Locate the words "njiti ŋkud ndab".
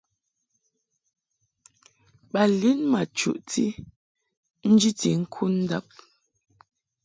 4.71-5.87